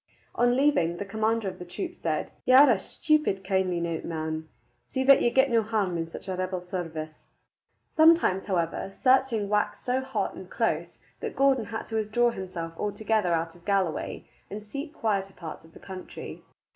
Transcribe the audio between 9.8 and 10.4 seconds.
so hot